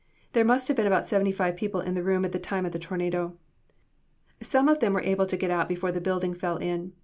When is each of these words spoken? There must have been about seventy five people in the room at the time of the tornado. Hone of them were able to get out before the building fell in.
There 0.33 0.43
must 0.43 0.67
have 0.67 0.75
been 0.75 0.87
about 0.87 1.05
seventy 1.05 1.31
five 1.31 1.55
people 1.55 1.79
in 1.79 1.93
the 1.93 2.01
room 2.01 2.25
at 2.25 2.31
the 2.31 2.39
time 2.39 2.65
of 2.65 2.71
the 2.71 2.79
tornado. 2.79 3.37
Hone 4.51 4.67
of 4.69 4.79
them 4.79 4.93
were 4.93 5.01
able 5.01 5.27
to 5.27 5.37
get 5.37 5.51
out 5.51 5.69
before 5.69 5.91
the 5.91 6.01
building 6.01 6.33
fell 6.33 6.57
in. 6.57 6.93